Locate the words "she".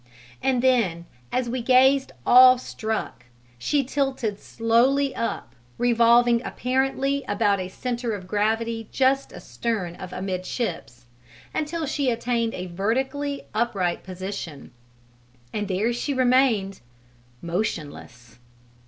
3.59-3.83, 11.85-12.09, 15.93-16.15